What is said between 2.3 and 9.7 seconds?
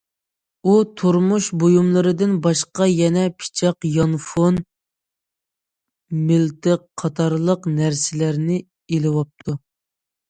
باشقا يەنە پىچاق، يانفون، مىلتىق قاتارلىق نەرسىلەرنى ئېلىۋاپتۇ.